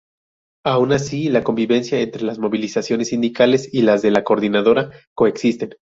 [0.65, 5.75] Aún así la convivencia entre las movilizaciones sindicales y las de la Coordinadora coexisten.